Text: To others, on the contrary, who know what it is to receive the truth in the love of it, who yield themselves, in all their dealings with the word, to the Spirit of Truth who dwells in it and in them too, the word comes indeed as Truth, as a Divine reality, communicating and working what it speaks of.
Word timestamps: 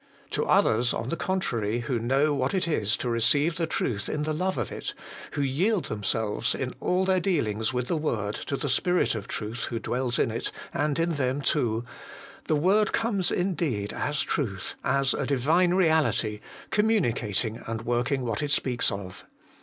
To 0.31 0.45
others, 0.47 0.95
on 0.95 1.09
the 1.09 1.15
contrary, 1.15 1.81
who 1.81 1.99
know 1.99 2.33
what 2.33 2.55
it 2.55 2.67
is 2.67 2.97
to 2.97 3.07
receive 3.07 3.57
the 3.57 3.67
truth 3.67 4.09
in 4.09 4.23
the 4.23 4.33
love 4.33 4.57
of 4.57 4.71
it, 4.71 4.95
who 5.33 5.43
yield 5.43 5.85
themselves, 5.85 6.55
in 6.55 6.73
all 6.79 7.05
their 7.05 7.19
dealings 7.19 7.71
with 7.71 7.87
the 7.87 7.95
word, 7.95 8.33
to 8.47 8.57
the 8.57 8.67
Spirit 8.67 9.13
of 9.13 9.27
Truth 9.27 9.65
who 9.65 9.77
dwells 9.77 10.17
in 10.17 10.31
it 10.31 10.51
and 10.73 10.97
in 10.97 11.13
them 11.17 11.39
too, 11.39 11.85
the 12.47 12.55
word 12.55 12.93
comes 12.93 13.29
indeed 13.29 13.93
as 13.93 14.21
Truth, 14.21 14.73
as 14.83 15.13
a 15.13 15.27
Divine 15.27 15.75
reality, 15.75 16.39
communicating 16.71 17.61
and 17.67 17.83
working 17.83 18.25
what 18.25 18.41
it 18.41 18.49
speaks 18.49 18.91
of. 18.91 19.27